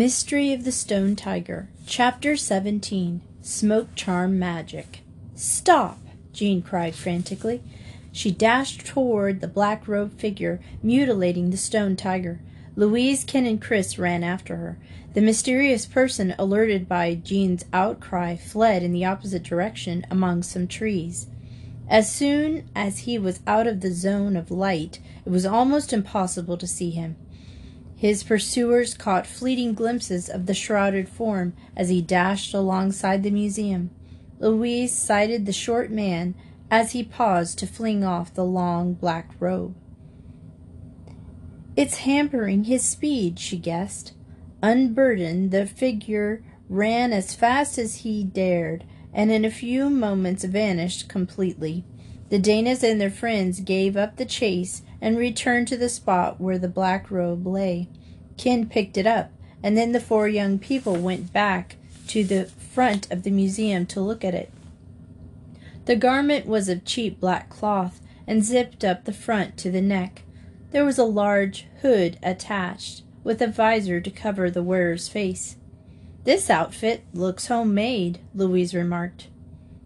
[0.00, 5.00] Mystery of the Stone Tiger, Chapter 17 Smoke Charm Magic.
[5.34, 5.98] Stop!
[6.32, 7.62] Jean cried frantically.
[8.10, 12.40] She dashed toward the black robed figure mutilating the stone tiger.
[12.76, 14.78] Louise, Ken, and Chris ran after her.
[15.12, 21.26] The mysterious person, alerted by Jean's outcry, fled in the opposite direction among some trees.
[21.90, 26.56] As soon as he was out of the zone of light, it was almost impossible
[26.56, 27.16] to see him.
[28.00, 33.90] His pursuers caught fleeting glimpses of the shrouded form as he dashed alongside the museum.
[34.38, 36.34] Louise sighted the short man
[36.70, 39.74] as he paused to fling off the long black robe.
[41.76, 44.14] It's hampering his speed, she guessed.
[44.62, 51.06] Unburdened, the figure ran as fast as he dared, and in a few moments vanished
[51.10, 51.84] completely.
[52.30, 56.58] The Danas and their friends gave up the chase and returned to the spot where
[56.58, 57.88] the black robe lay.
[58.40, 59.30] Ken picked it up,
[59.62, 64.00] and then the four young people went back to the front of the museum to
[64.00, 64.50] look at it.
[65.84, 70.22] The garment was of cheap black cloth and zipped up the front to the neck.
[70.70, 75.56] There was a large hood attached, with a visor to cover the wearer's face.
[76.24, 79.28] This outfit looks homemade, Louise remarked.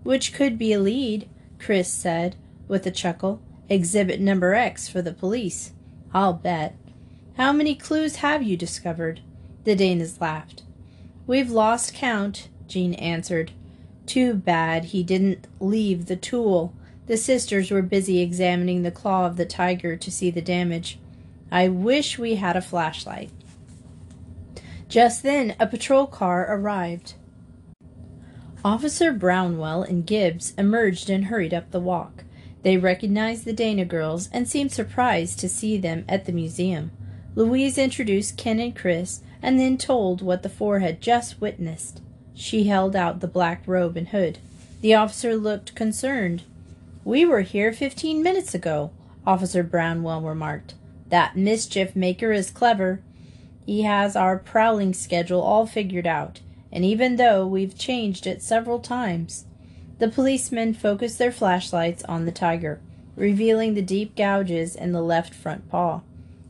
[0.04, 2.36] Which could be a lead, Chris said,
[2.68, 3.42] with a chuckle.
[3.68, 5.72] Exhibit number X for the police.
[6.12, 6.76] I'll bet.
[7.36, 9.20] How many clues have you discovered?
[9.64, 10.62] The Danas laughed.
[11.26, 13.50] We've lost count, Jean answered.
[14.06, 16.72] Too bad he didn't leave the tool.
[17.06, 21.00] The sisters were busy examining the claw of the tiger to see the damage.
[21.50, 23.30] I wish we had a flashlight.
[24.88, 27.14] Just then, a patrol car arrived.
[28.64, 32.22] Officer Brownwell and Gibbs emerged and hurried up the walk.
[32.62, 36.92] They recognized the Dana girls and seemed surprised to see them at the museum.
[37.36, 42.00] Louise introduced Ken and Chris and then told what the four had just witnessed.
[42.34, 44.38] She held out the black robe and hood.
[44.80, 46.42] The officer looked concerned.
[47.04, 48.90] We were here fifteen minutes ago,
[49.26, 50.74] Officer Brownwell remarked.
[51.08, 53.00] That mischief maker is clever.
[53.66, 56.40] He has our prowling schedule all figured out,
[56.70, 59.44] and even though we've changed it several times,
[59.98, 62.80] the policemen focused their flashlights on the tiger,
[63.16, 66.00] revealing the deep gouges in the left front paw.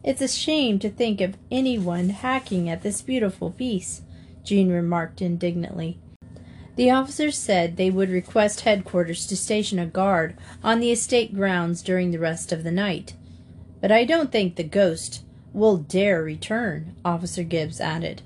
[0.04, 4.02] It's a shame to think of anyone hacking at this beautiful piece,
[4.44, 5.98] Jean remarked indignantly.
[6.76, 11.80] The officers said they would request headquarters to station a guard on the estate grounds
[11.80, 13.14] during the rest of the night.
[13.80, 15.22] But I don't think the ghost
[15.54, 18.20] will dare return, Officer Gibbs added.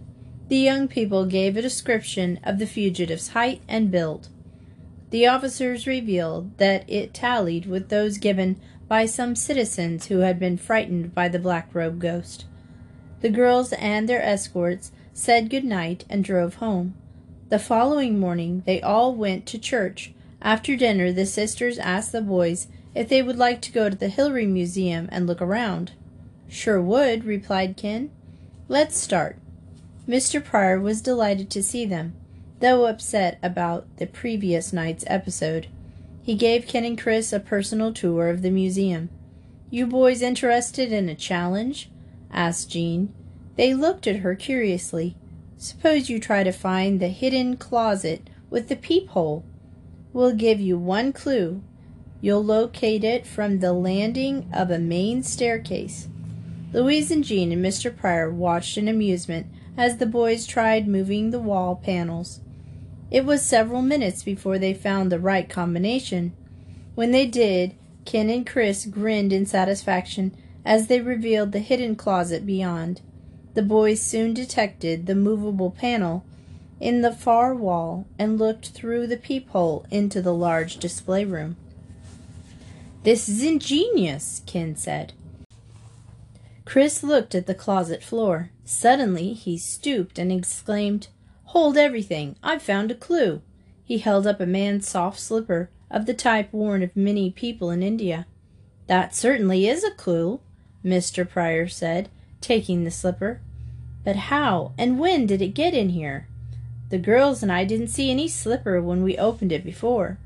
[0.49, 4.29] The young people gave a description of the fugitive's height and build.
[5.11, 10.57] The officers revealed that it tallied with those given by some citizens who had been
[10.57, 12.47] frightened by the black robe ghost.
[13.21, 16.95] The girls and their escorts said good night and drove home.
[17.51, 20.13] The following morning they all went to church.
[20.41, 24.09] After dinner, the sisters asked the boys if they would like to go to the
[24.09, 25.93] Hillary Museum and look around.
[26.49, 28.11] Sure would, replied Ken.
[28.69, 29.37] Let's start.
[30.09, 30.43] Mr.
[30.43, 32.15] Pryor was delighted to see them
[32.61, 35.69] though upset about the previous night's episode.
[36.29, 39.09] He gave Ken and Chris a personal tour of the museum.
[39.71, 41.91] You boys interested in a challenge?
[42.31, 43.15] asked Jean.
[43.57, 45.17] They looked at her curiously.
[45.57, 49.43] Suppose you try to find the hidden closet with the peephole.
[50.13, 51.63] We'll give you one clue.
[52.21, 56.09] You'll locate it from the landing of a main staircase.
[56.75, 57.97] Louise and Jean and Mr.
[57.97, 59.47] Pryor watched in amusement
[59.79, 62.43] as the boys tried moving the wall panels.
[63.11, 66.33] It was several minutes before they found the right combination.
[66.95, 67.75] When they did,
[68.05, 73.01] Ken and Chris grinned in satisfaction as they revealed the hidden closet beyond.
[73.55, 76.25] The boys soon detected the movable panel
[76.81, 81.57] in the far wall and looked through the peephole into the large display room.
[83.05, 85.13] This is ingenious, Ken said.
[86.65, 88.51] Chris looked at the closet floor.
[88.65, 91.09] Suddenly he stooped and exclaimed,
[91.53, 92.37] Hold everything!
[92.43, 93.41] I've found a clue.
[93.83, 97.83] He held up a man's soft slipper of the type worn of many people in
[97.83, 98.27] India.
[98.87, 100.41] That certainly is a clue,
[100.85, 101.27] Mr.
[101.27, 102.11] Pryor said,
[102.43, 103.41] taking the slipper.
[104.05, 106.29] But how and when did it get in here?
[106.91, 110.19] The girls and I didn't see any slipper when we opened it before.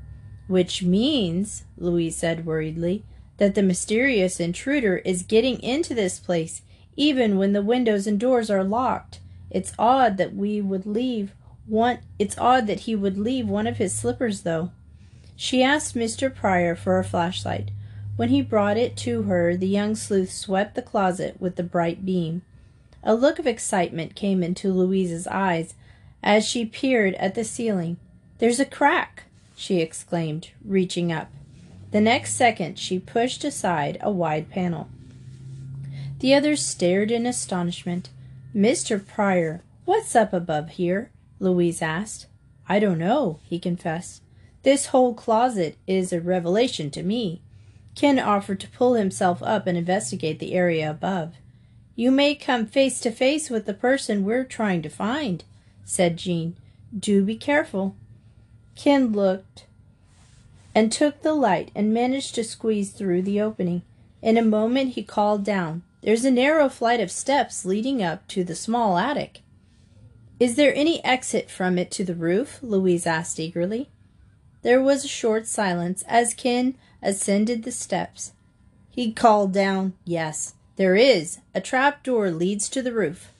[0.47, 3.05] Which means, Louise said worriedly,
[3.37, 6.63] that the mysterious intruder is getting into this place
[6.97, 9.21] even when the windows and doors are locked.
[9.53, 11.33] It's odd that we would leave
[11.65, 14.71] one it's odd that he would leave one of his slippers though.
[15.35, 16.33] She asked Mr.
[16.33, 17.69] Pryor for a flashlight.
[18.15, 22.05] When he brought it to her, the young sleuth swept the closet with the bright
[22.05, 22.41] beam.
[23.03, 25.73] A look of excitement came into Louise's eyes
[26.21, 27.97] as she peered at the ceiling.
[28.37, 29.23] There's a crack,
[29.55, 31.29] she exclaimed, reaching up.
[31.91, 34.89] The next second she pushed aside a wide panel.
[36.19, 38.09] The others stared in astonishment.
[38.55, 39.03] Mr.
[39.03, 41.09] Pryor, what's up above here?
[41.39, 42.27] Louise asked.
[42.69, 44.21] I don't know, he confessed.
[44.61, 47.41] This whole closet is a revelation to me.
[47.95, 51.33] Ken offered to pull himself up and investigate the area above.
[51.95, 55.43] You may come face to face with the person we're trying to find,
[55.83, 56.55] said Jean.
[56.97, 57.95] Do be careful.
[58.75, 59.65] Ken looked
[60.75, 63.81] and took the light and managed to squeeze through the opening.
[64.21, 68.43] In a moment he called down, There's a narrow flight of steps leading up to
[68.43, 69.39] the small attic.
[70.37, 72.59] Is there any exit from it to the roof?
[72.61, 73.89] Louise asked eagerly.
[74.63, 78.33] There was a short silence as Ken ascended the steps.
[78.89, 81.39] He called down, Yes, there is.
[81.55, 83.31] A trap door leads to the roof.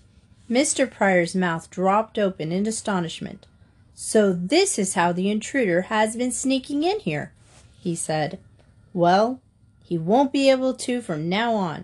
[0.49, 0.89] Mr.
[0.89, 3.45] Pryor's mouth dropped open in astonishment.
[3.93, 7.33] So this is how the intruder has been sneaking in here,
[7.81, 8.39] he said.
[8.93, 9.41] Well,
[9.83, 11.83] he won't be able to from now on.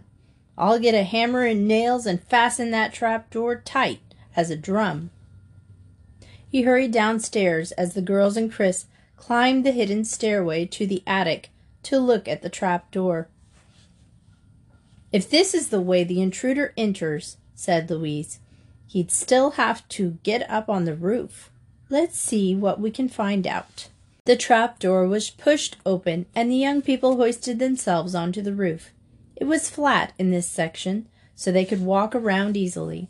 [0.60, 4.02] I'll get a hammer and nails and fasten that trap door tight
[4.36, 5.10] as a drum.
[6.50, 8.86] He hurried downstairs as the girls and Chris
[9.16, 11.50] climbed the hidden stairway to the attic
[11.84, 13.30] to look at the trap door.
[15.14, 18.40] If this is the way the intruder enters, said Louise,
[18.88, 21.50] he'd still have to get up on the roof.
[21.90, 23.88] Let's see what we can find out.
[24.26, 28.92] The trap door was pushed open, and the young people hoisted themselves onto the roof.
[29.40, 33.08] It was flat in this section, so they could walk around easily.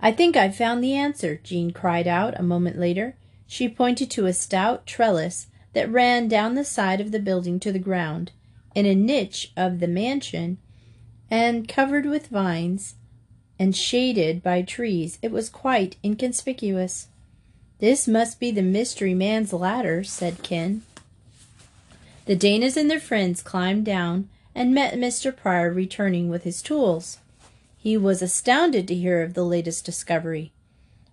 [0.00, 3.14] I think I've found the answer, Jean cried out a moment later.
[3.46, 7.72] She pointed to a stout trellis that ran down the side of the building to
[7.72, 8.32] the ground,
[8.74, 10.58] in a niche of the mansion,
[11.30, 12.96] and covered with vines
[13.56, 15.18] and shaded by trees.
[15.22, 17.06] It was quite inconspicuous.
[17.78, 20.82] This must be the mystery man's ladder, said Ken.
[22.26, 25.34] The Danas and their friends climbed down and met Mr.
[25.34, 27.18] Pryor returning with his tools.
[27.76, 30.52] He was astounded to hear of the latest discovery.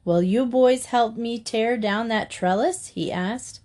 [0.05, 2.87] Will you boys help me tear down that trellis?
[2.87, 3.59] he asked.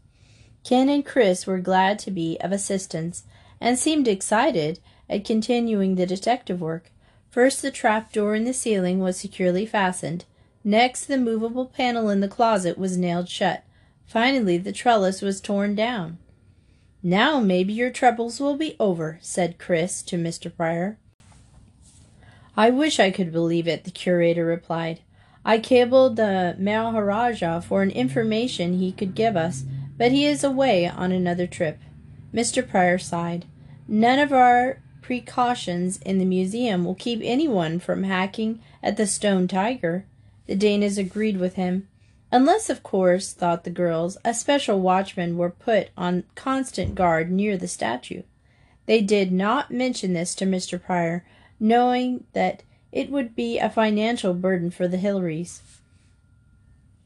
[0.64, 3.24] Ken and Chris were glad to be of assistance
[3.60, 6.90] and seemed excited at continuing the detective work.
[7.30, 10.24] First, the trap door in the ceiling was securely fastened.
[10.64, 13.62] Next, the movable panel in the closet was nailed shut.
[14.06, 16.18] Finally, the trellis was torn down.
[17.08, 20.52] Now maybe your troubles will be over, said Chris to Mr.
[20.52, 20.98] Pryor.
[22.56, 25.02] I wish I could believe it, the curator replied.
[25.44, 29.62] I cabled the Maharaja for an information he could give us,
[29.96, 31.78] but he is away on another trip.
[32.34, 32.68] Mr.
[32.68, 33.44] Pryor sighed.
[33.86, 39.46] None of our precautions in the museum will keep anyone from hacking at the stone
[39.46, 40.06] tiger.
[40.48, 41.86] The Danas agreed with him.
[42.32, 47.56] Unless, of course, thought the girls, a special watchman were put on constant guard near
[47.56, 48.22] the statue.
[48.86, 50.82] They did not mention this to Mr.
[50.82, 51.24] Pryor,
[51.60, 55.60] knowing that it would be a financial burden for the Hillarys.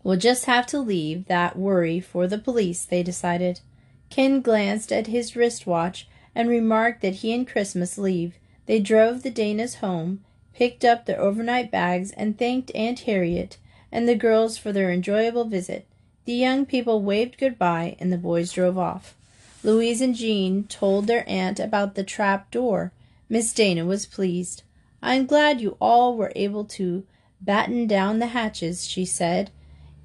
[0.03, 3.61] We'll just have to leave that worry for the police, they decided.
[4.09, 8.35] Ken glanced at his wristwatch and remarked that he and Christmas leave.
[8.67, 10.25] They drove the Danas home,
[10.55, 13.59] picked up their overnight bags, and thanked Aunt Harriet
[13.93, 15.87] and the girls for their enjoyable visit.
[16.25, 19.17] The young people waved goodbye, and the boys drove off.
[19.63, 22.93] Louise and Jean told their aunt about the trap door.
[23.29, 24.63] Miss Dana was pleased.
[25.03, 27.05] I'm glad you all were able to
[27.41, 29.51] batten down the hatches, she said,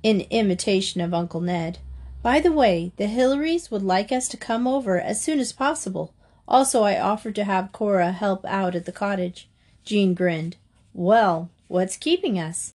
[0.03, 1.79] in imitation of Uncle Ned.
[2.21, 6.13] By the way, the Hillarys would like us to come over as soon as possible.
[6.47, 9.49] Also, I offered to have Cora help out at the cottage.
[9.83, 10.57] Jean grinned.
[10.93, 12.74] Well, what's keeping us?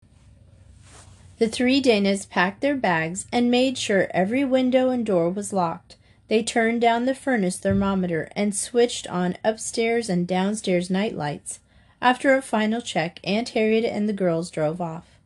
[1.39, 5.95] The three Danas packed their bags and made sure every window and door was locked.
[6.27, 11.59] They turned down the furnace thermometer and switched on upstairs and downstairs night lights.
[12.01, 15.17] After a final check, Aunt Harriet and the girls drove off.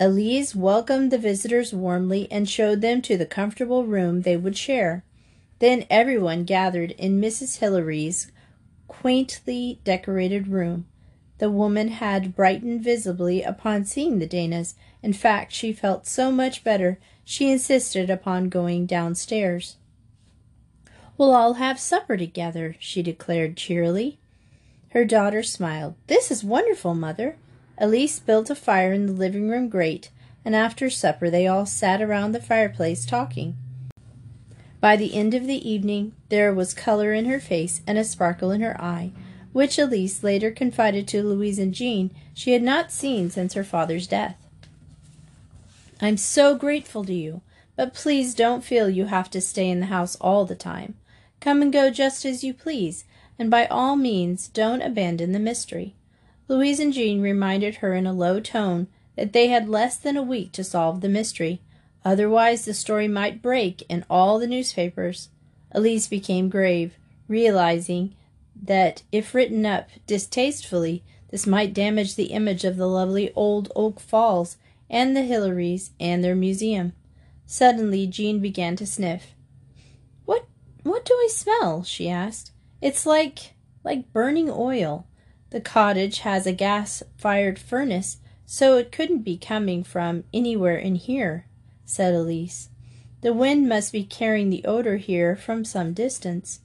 [0.00, 5.04] Elise welcomed the visitors warmly and showed them to the comfortable room they would share.
[5.58, 7.58] Then everyone gathered in Mrs.
[7.58, 8.32] Hillary's
[8.88, 10.86] quaintly decorated room.
[11.42, 14.74] The woman had brightened visibly upon seeing the Danas.
[15.02, 19.74] In fact, she felt so much better she insisted upon going downstairs.
[21.18, 24.20] We'll all have supper together, she declared cheerily.
[24.90, 25.96] Her daughter smiled.
[26.06, 27.34] This is wonderful, Mother.
[27.76, 30.12] Elise built a fire in the living room grate,
[30.44, 33.56] and after supper they all sat around the fireplace talking.
[34.80, 38.52] By the end of the evening there was color in her face and a sparkle
[38.52, 39.10] in her eye.
[39.52, 44.06] Which Elise later confided to Louise and Jean she had not seen since her father's
[44.06, 44.36] death.
[46.00, 47.42] I'm so grateful to you,
[47.76, 50.94] but please don't feel you have to stay in the house all the time.
[51.40, 53.04] Come and go just as you please,
[53.38, 55.94] and by all means don't abandon the mystery.
[56.48, 60.22] Louise and Jean reminded her in a low tone that they had less than a
[60.22, 61.60] week to solve the mystery,
[62.04, 65.28] otherwise the story might break in all the newspapers.
[65.72, 66.96] Elise became grave,
[67.28, 68.14] realizing
[68.62, 73.98] that if written up distastefully, this might damage the image of the lovely old Oak
[73.98, 74.56] Falls
[74.88, 76.92] and the Hillarys and their museum.
[77.46, 79.34] Suddenly Jean began to sniff.
[80.24, 80.46] What
[80.82, 81.82] what do I smell?
[81.82, 82.52] she asked.
[82.80, 85.06] It's like like burning oil.
[85.50, 90.94] The cottage has a gas fired furnace, so it couldn't be coming from anywhere in
[90.94, 91.46] here,
[91.84, 92.70] said Elise.
[93.20, 96.60] The wind must be carrying the odor here from some distance.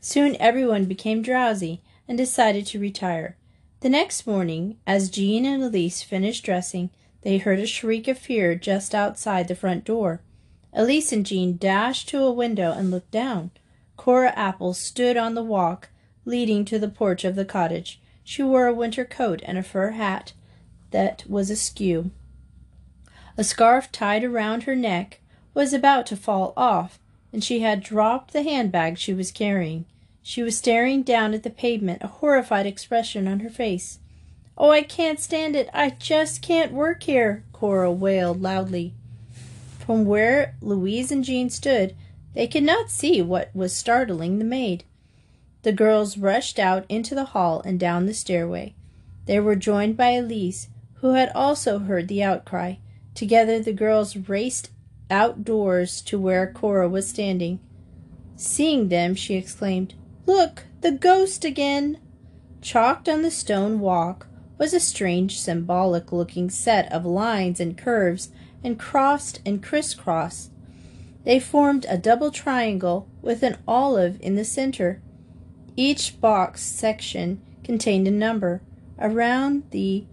[0.00, 3.36] Soon everyone became drowsy and decided to retire.
[3.80, 6.90] The next morning, as Jean and Elise finished dressing,
[7.22, 10.20] they heard a shriek of fear just outside the front door.
[10.72, 13.50] Elise and Jean dashed to a window and looked down.
[13.96, 15.90] Cora Appel stood on the walk
[16.24, 18.00] leading to the porch of the cottage.
[18.22, 20.32] She wore a winter coat and a fur hat
[20.90, 22.10] that was askew.
[23.36, 25.20] A scarf tied around her neck
[25.54, 26.98] was about to fall off,
[27.32, 29.84] and she had dropped the handbag she was carrying.
[30.22, 33.98] She was staring down at the pavement, a horrified expression on her face.
[34.56, 35.70] Oh, I can't stand it.
[35.72, 38.92] I just can't work here, Cora wailed loudly.
[39.78, 41.94] From where Louise and Jean stood,
[42.34, 44.84] they could not see what was startling the maid.
[45.62, 48.74] The girls rushed out into the hall and down the stairway.
[49.26, 52.74] They were joined by Elise, who had also heard the outcry.
[53.14, 54.70] Together the girls raced
[55.10, 57.60] outdoors to where Cora was standing.
[58.36, 59.94] Seeing them, she exclaimed,
[60.26, 61.98] Look, the ghost again!
[62.60, 64.26] Chalked on the stone walk
[64.58, 68.30] was a strange symbolic looking set of lines and curves
[68.62, 70.50] and crossed and crisscrossed.
[71.24, 75.00] They formed a double triangle with an olive in the center.
[75.76, 78.62] Each box section contained a number.
[78.98, 80.06] Around the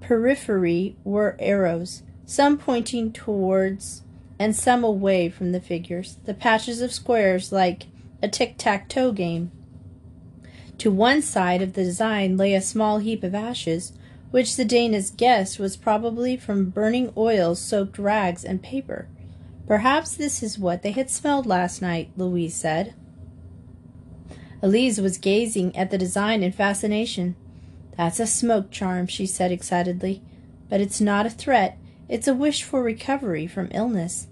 [0.00, 4.02] periphery were arrows, some pointing towards
[4.38, 7.86] and some away from the figures, the patches of squares like
[8.22, 9.50] a tic tac toe game.
[10.76, 13.94] To one side of the design lay a small heap of ashes,
[14.30, 19.08] which the Danas guessed was probably from burning oil soaked rags and paper.
[19.66, 22.92] Perhaps this is what they had smelled last night, Louise said.
[24.60, 27.36] Elise was gazing at the design in fascination.
[27.96, 30.20] That's a smoke charm, she said excitedly.
[30.68, 31.78] But it's not a threat.
[32.08, 34.28] It's a wish for recovery from illness.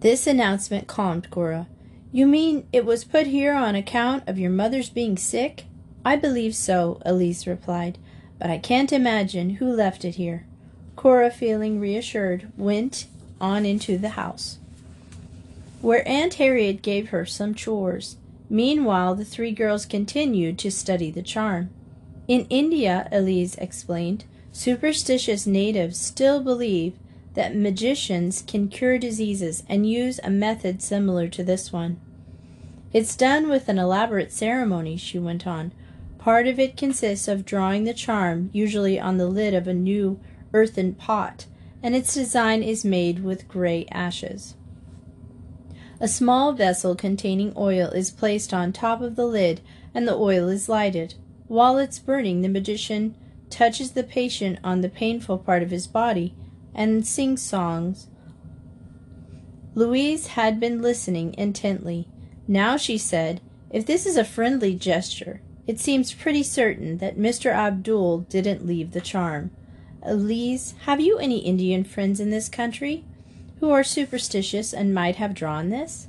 [0.00, 1.66] This announcement calmed Cora.
[2.12, 5.64] You mean it was put here on account of your mother's being sick?
[6.04, 7.96] I believe so, Elise replied,
[8.38, 10.44] but I can't imagine who left it here.
[10.96, 13.06] Cora, feeling reassured, went
[13.40, 14.58] on into the house,
[15.80, 18.16] where Aunt Harriet gave her some chores.
[18.50, 21.70] Meanwhile, the three girls continued to study the charm.
[22.28, 24.24] In India, Elise explained,
[24.54, 26.94] Superstitious natives still believe
[27.34, 32.00] that magicians can cure diseases and use a method similar to this one.
[32.92, 35.72] It's done with an elaborate ceremony, she went on.
[36.18, 40.20] Part of it consists of drawing the charm, usually on the lid of a new
[40.52, 41.46] earthen pot,
[41.82, 44.54] and its design is made with gray ashes.
[45.98, 50.48] A small vessel containing oil is placed on top of the lid, and the oil
[50.48, 51.16] is lighted.
[51.48, 53.16] While it's burning, the magician
[53.54, 56.34] touches the patient on the painful part of his body,
[56.74, 58.08] and sings songs.
[59.76, 62.08] Louise had been listening intently.
[62.48, 67.52] Now she said, If this is a friendly gesture, it seems pretty certain that Mr.
[67.52, 69.52] Abdul didn't leave the charm.
[70.02, 73.04] Elise, have you any Indian friends in this country
[73.60, 76.08] who are superstitious and might have drawn this?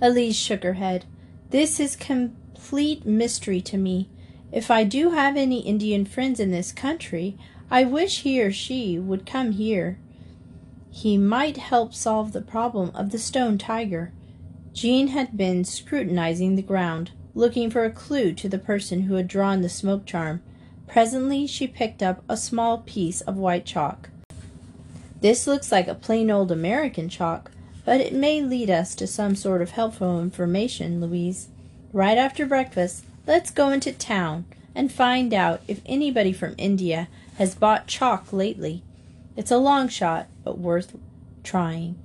[0.00, 1.06] Elise shook her head.
[1.50, 4.08] This is complete mystery to me.
[4.50, 7.36] If I do have any Indian friends in this country,
[7.70, 9.98] I wish he or she would come here.
[10.90, 14.12] He might help solve the problem of the stone tiger.
[14.72, 19.28] Jean had been scrutinizing the ground, looking for a clue to the person who had
[19.28, 20.42] drawn the smoke charm.
[20.86, 24.08] Presently she picked up a small piece of white chalk.
[25.20, 27.50] This looks like a plain old American chalk,
[27.84, 31.48] but it may lead us to some sort of helpful information, Louise.
[31.92, 37.54] Right after breakfast, Let's go into town and find out if anybody from India has
[37.54, 38.82] bought chalk lately.
[39.36, 40.96] It's a long shot, but worth
[41.44, 41.98] trying.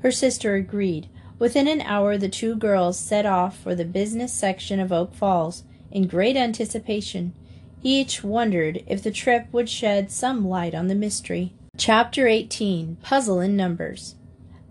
[0.00, 1.10] Her sister agreed.
[1.38, 5.64] Within an hour, the two girls set off for the business section of Oak Falls
[5.90, 7.34] in great anticipation.
[7.82, 11.52] Each wondered if the trip would shed some light on the mystery.
[11.76, 14.14] Chapter 18 Puzzle in Numbers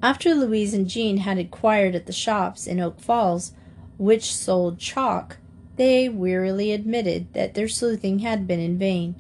[0.02, 3.54] After Louise and Jean had inquired at the shops in Oak Falls
[4.00, 5.38] which sold chalk,
[5.78, 9.16] they wearily admitted that their sleuthing had been in vain.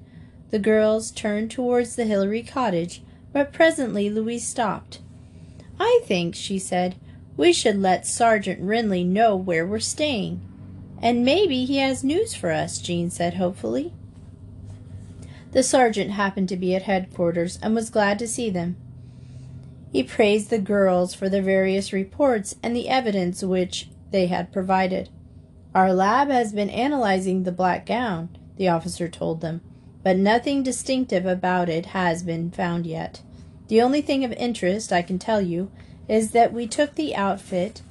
[0.49, 4.99] The girls turned towards the Hillary cottage, but presently Louise stopped.
[5.79, 6.95] I think, she said,
[7.37, 10.41] we should let Sergeant Renly know where we're staying.
[11.01, 13.93] And maybe he has news for us, Jean said hopefully.
[15.51, 18.77] The sergeant happened to be at headquarters and was glad to see them.
[19.91, 25.09] He praised the girls for their various reports and the evidence which they had provided.
[25.73, 29.61] Our lab has been analyzing the black gown, the officer told them,
[30.03, 33.21] but nothing distinctive about it has been found yet.
[33.69, 35.71] The only thing of interest, I can tell you,
[36.09, 37.81] is that we took the outfit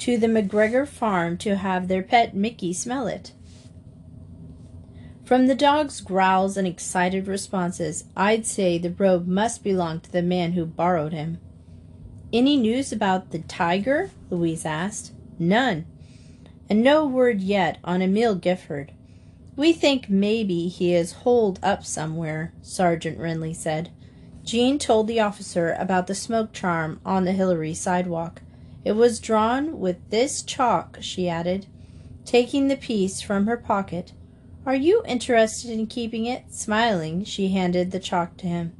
[0.00, 3.32] to the McGregor farm to have their pet Mickey smell it.
[5.24, 10.20] From the dog's growls and excited responses, I'd say the robe must belong to the
[10.20, 11.38] man who borrowed him.
[12.30, 14.10] Any news about the tiger?
[14.28, 15.12] Louise asked.
[15.38, 15.86] None.
[16.72, 18.92] And no word yet on Emil Gifford.
[19.56, 23.90] We think maybe he is holed up somewhere, Sergeant Renly said.
[24.42, 28.40] Jean told the officer about the smoke charm on the Hillary sidewalk.
[28.86, 31.66] It was drawn with this chalk, she added,
[32.24, 34.14] taking the piece from her pocket.
[34.64, 36.54] Are you interested in keeping it?
[36.54, 38.72] Smiling, she handed the chalk to him.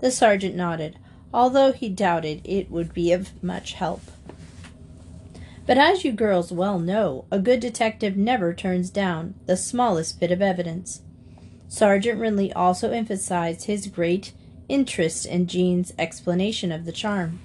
[0.00, 1.00] The sergeant nodded,
[1.34, 4.02] although he doubted it would be of much help.
[5.70, 10.32] But as you girls well know, a good detective never turns down the smallest bit
[10.32, 11.02] of evidence.
[11.68, 14.32] Sergeant Renly also emphasized his great
[14.68, 17.38] interest in Jean's explanation of the charm.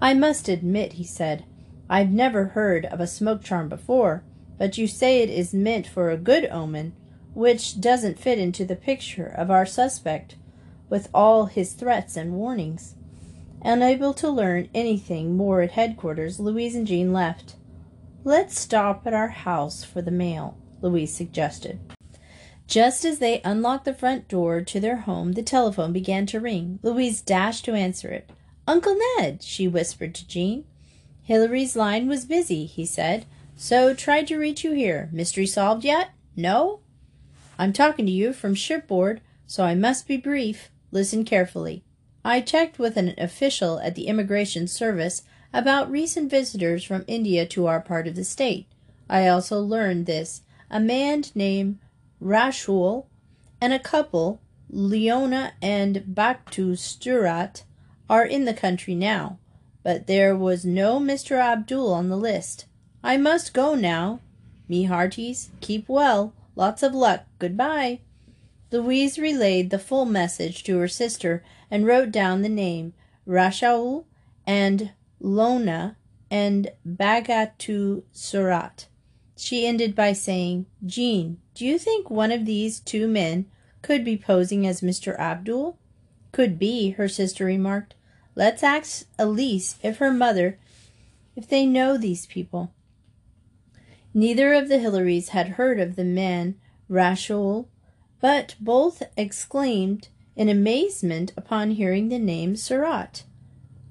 [0.00, 1.44] I must admit, he said,
[1.90, 4.22] I've never heard of a smoke charm before,
[4.56, 6.92] but you say it is meant for a good omen,
[7.34, 10.36] which doesn't fit into the picture of our suspect,
[10.88, 12.94] with all his threats and warnings.
[13.62, 17.56] Unable to learn anything more at headquarters, Louise and Jean left.
[18.24, 21.80] Let's stop at our house for the mail, Louise suggested.
[22.66, 26.78] Just as they unlocked the front door to their home, the telephone began to ring.
[26.82, 28.30] Louise dashed to answer it.
[28.66, 30.64] Uncle Ned, she whispered to Jean.
[31.22, 33.24] Hillary's line was busy, he said,
[33.56, 35.08] so tried to reach you here.
[35.12, 36.10] Mystery solved yet?
[36.36, 36.80] No?
[37.58, 40.70] I'm talking to you from shipboard, so I must be brief.
[40.92, 41.82] Listen carefully.
[42.24, 47.66] I checked with an official at the Immigration Service about recent visitors from India to
[47.66, 48.66] our part of the state.
[49.08, 50.42] I also learned this.
[50.70, 51.78] A man named
[52.22, 53.06] Rashul,
[53.60, 57.64] and a couple, Leona and Baktu Surat,
[58.10, 59.38] are in the country now,
[59.82, 61.38] but there was no Mr.
[61.38, 62.66] Abdul on the list.
[63.02, 64.20] I must go now.
[64.68, 66.34] Me hearties, keep well.
[66.56, 67.24] Lots of luck.
[67.38, 68.00] Goodbye.
[68.70, 72.94] Louise relayed the full message to her sister and wrote down the name
[73.26, 74.04] Rashaul
[74.46, 75.96] and Lona
[76.30, 78.86] and Bagatu Surat.
[79.36, 83.46] She ended by saying, Jean, do you think one of these two men
[83.82, 85.18] could be posing as Mr.
[85.18, 85.78] Abdul?
[86.32, 87.94] Could be, her sister remarked.
[88.34, 90.58] Let's ask Elise if her mother,
[91.36, 92.72] if they know these people.
[94.12, 96.56] Neither of the Hillarys had heard of the man
[96.90, 97.66] Rashul,
[98.20, 103.24] but both exclaimed in amazement upon hearing the name Surat.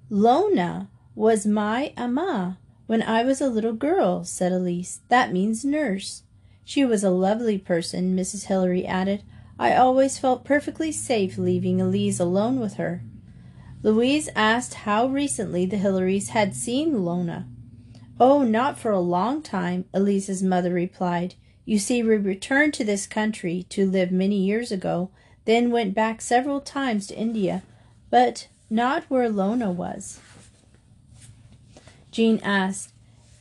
[0.09, 5.01] Lona was my ama when I was a little girl, said Elise.
[5.09, 6.23] That means nurse.
[6.63, 8.45] She was a lovely person, Mrs.
[8.45, 9.23] Hilary added.
[9.59, 13.03] I always felt perfectly safe leaving Elise alone with her.
[13.83, 17.45] Louise asked how recently the Hillarys had seen Lona.
[18.21, 21.35] Oh, not for a long time, Elise's mother replied.
[21.65, 25.11] You see, we returned to this country to live many years ago,
[25.47, 27.63] then went back several times to India,
[28.09, 30.19] but not where Lona was.
[32.11, 32.91] Jean asked,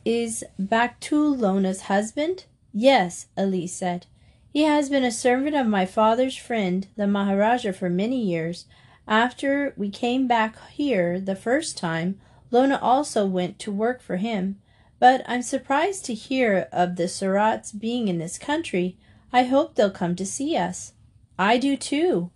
[0.05, 2.45] Is Baktu Lona's husband?
[2.73, 4.07] Yes, Elise said.
[4.53, 8.67] He has been a servant of my father's friend, the Maharaja, for many years.
[9.09, 12.21] After we came back here the first time,
[12.53, 14.61] Lona also went to work for him.
[15.01, 18.97] But I'm surprised to hear of the Surats being in this country.
[19.33, 20.93] I hope they'll come to see us.
[21.39, 22.31] I do too,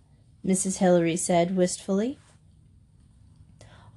[0.45, 0.77] Mrs.
[0.77, 2.19] Hilary said wistfully.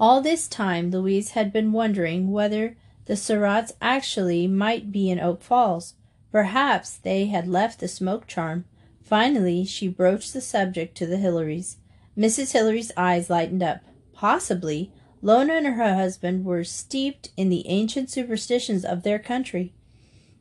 [0.01, 5.43] All this time Louise had been wondering whether the Surats actually might be in Oak
[5.43, 5.95] Falls.
[6.33, 8.65] Perhaps they had left the smoke charm.
[9.03, 11.77] Finally, she broached the subject to the Hillarys.
[12.17, 12.53] Mrs.
[12.53, 13.81] Hillary's eyes lightened up.
[14.13, 14.91] Possibly.
[15.21, 19.73] Lona and her husband were steeped in the ancient superstitions of their country.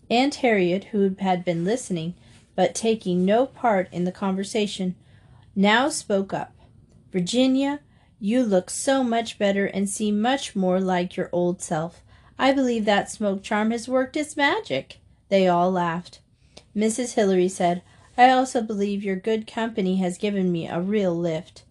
[0.10, 2.16] Aunt Harriet, who had been listening,
[2.56, 4.96] but taking no part in the conversation,
[5.56, 6.54] now spoke up.
[7.12, 7.80] Virginia,
[8.20, 12.04] you look so much better and seem much more like your old self.
[12.40, 15.00] I believe that smoke charm has worked its magic.
[15.30, 16.20] They all laughed.
[16.76, 17.14] Mrs.
[17.14, 17.82] Hilary said,
[18.18, 21.64] I also believe your good company has given me a real lift.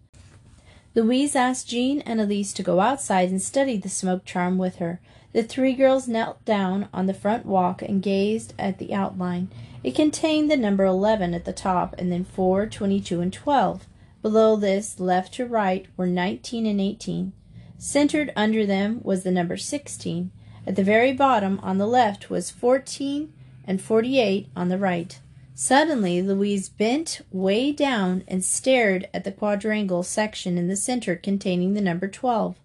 [0.95, 5.01] Louise asked Jean and Elise to go outside and study the smoke charm with her.
[5.31, 9.49] The three girls knelt down on the front walk and gazed at the outline.
[9.83, 13.85] It contained the number 11 at the top and then 4, 22, and 12.
[14.21, 17.33] Below this, left to right, were 19 and 18.
[17.77, 20.31] Centered under them was the number 16.
[20.65, 23.33] At the very bottom, on the left, was 14
[23.65, 25.19] and 48 on the right.
[25.55, 31.73] Suddenly, Louise bent way down and stared at the quadrangle section in the center containing
[31.73, 32.55] the number 12.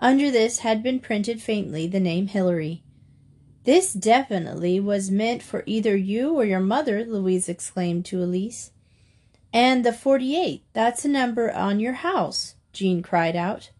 [0.00, 2.82] Under this had been printed faintly the name Hilary.
[3.68, 8.70] This definitely was meant for either you or your mother, Louise exclaimed to Elise.
[9.52, 13.70] And the 48, that's a number on your house, Jean cried out.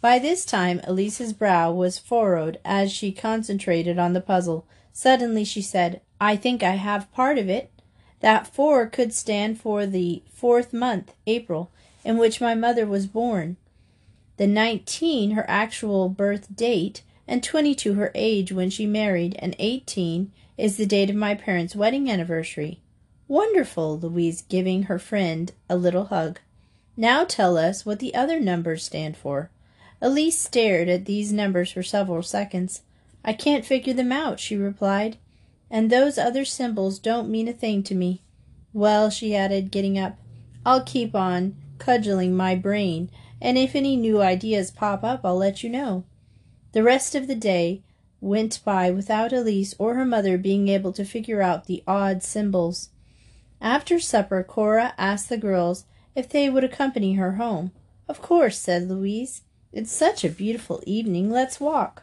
[0.00, 4.66] By this time, Elise's brow was furrowed as she concentrated on the puzzle.
[4.92, 7.70] Suddenly she said, I think I have part of it.
[8.18, 11.70] That four could stand for the fourth month, April,
[12.04, 13.58] in which my mother was born.
[14.38, 20.32] The nineteen, her actual birth date, and twenty-two, her age when she married, and eighteen
[20.56, 22.80] is the date of my parents' wedding anniversary.
[23.28, 26.38] Wonderful, Louise giving her friend a little hug.
[26.96, 29.50] Now tell us what the other numbers stand for.
[30.00, 32.82] Elise stared at these numbers for several seconds.
[33.24, 35.16] I can't figure them out, she replied.
[35.68, 38.22] And those other symbols don't mean a thing to me.
[38.72, 40.16] Well, she added, getting up,
[40.64, 43.10] I'll keep on cudgeling my brain,
[43.40, 46.04] and if any new ideas pop up, I'll let you know.
[46.76, 47.80] The rest of the day
[48.20, 52.90] went by without Elise or her mother being able to figure out the odd symbols.
[53.62, 57.72] After supper, Cora asked the girls if they would accompany her home.
[58.08, 59.40] Of course, said Louise.
[59.72, 61.30] It's such a beautiful evening.
[61.30, 62.02] Let's walk.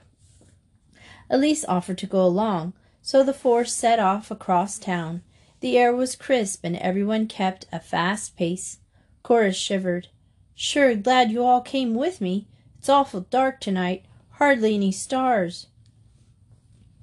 [1.29, 5.21] Elise offered to go along, so the four set off across town.
[5.59, 8.79] The air was crisp and everyone kept a fast pace.
[9.21, 10.07] Cora shivered.
[10.55, 12.47] Sure glad you all came with me.
[12.79, 14.05] It's awful dark tonight.
[14.33, 15.67] Hardly any stars.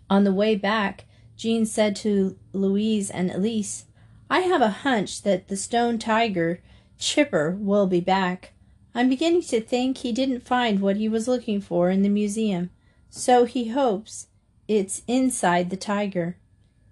[0.09, 1.05] On the way back,
[1.37, 3.87] Jean said to Louise and Elise,
[4.29, 6.61] I have a hunch that the stone tiger,
[6.99, 8.53] Chipper, will be back.
[8.95, 12.71] I'm beginning to think he didn't find what he was looking for in the museum,
[13.09, 14.27] so he hopes
[14.67, 16.37] it's inside the tiger.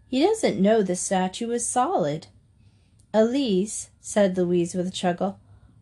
[0.07, 2.29] He doesn't know the statue is solid.
[3.13, 5.39] Elise, said Louise with a chuckle,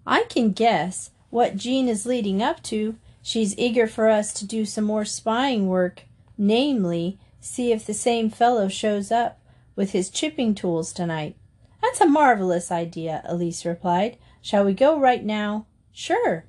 [0.07, 2.97] I can guess what Jean is leading up to.
[3.27, 6.05] She's eager for us to do some more spying work,
[6.39, 9.41] namely, see if the same fellow shows up
[9.75, 11.35] with his chipping tools tonight.
[11.83, 14.17] That's a marvelous idea, Elise replied.
[14.41, 15.67] Shall we go right now?
[15.91, 16.45] Sure.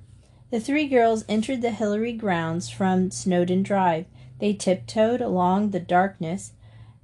[0.52, 4.06] The three girls entered the Hilary grounds from Snowdon Drive.
[4.38, 6.52] They tiptoed along the darkness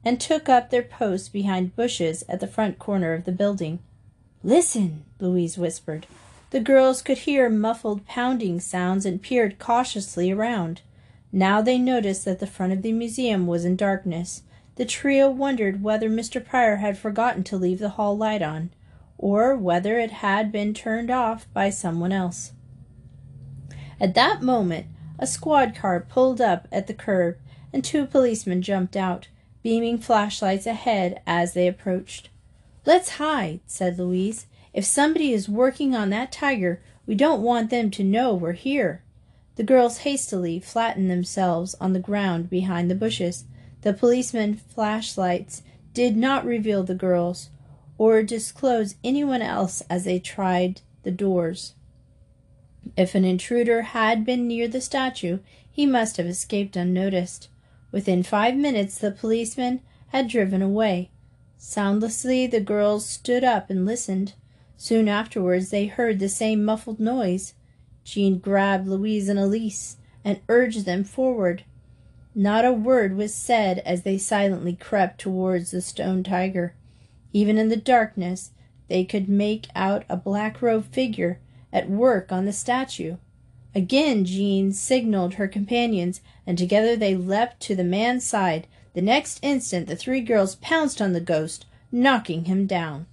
[0.05, 3.81] and took up their posts behind bushes at the front corner of the building.
[4.45, 6.07] Listen, Louise whispered.
[6.55, 10.83] The girls could hear muffled pounding sounds and peered cautiously around.
[11.33, 14.43] Now they noticed that the front of the museum was in darkness.
[14.77, 16.45] The trio wondered whether Mr.
[16.45, 18.71] Pryor had forgotten to leave the hall light on,
[19.19, 22.53] or whether it had been turned off by someone else.
[23.99, 24.87] At that moment,
[25.19, 27.37] a squad car pulled up at the curb,
[27.73, 29.27] and two policemen jumped out,
[29.65, 32.29] beaming flashlights ahead as they approached.
[32.87, 34.47] Let's hide, said Louise.
[34.75, 39.03] If somebody is working on that tiger, we don't want them to know we're here.
[39.55, 43.45] The girls hastily flattened themselves on the ground behind the bushes.
[43.83, 47.51] The policemen's flashlights did not reveal the girls
[47.99, 51.75] or disclose anyone else as they tried the doors.
[52.97, 55.39] If an intruder had been near the statue,
[55.71, 57.49] he must have escaped unnoticed.
[57.93, 61.11] Within five minutes, the policeman had driven away.
[61.57, 64.35] Soundlessly, the girls stood up and listened.
[64.77, 67.55] Soon afterwards, they heard the same muffled noise.
[68.05, 71.65] Jean grabbed Louise and Elise and urged them forward.
[72.35, 76.75] Not a word was said as they silently crept towards the stone tiger.
[77.33, 78.51] Even in the darkness,
[78.89, 81.39] they could make out a black robed figure
[81.73, 83.17] at work on the statue.
[83.75, 88.67] Again Jean signaled her companions, and together they leapt to the man's side.
[88.95, 93.07] The next instant the three girls pounced on the ghost, knocking him down.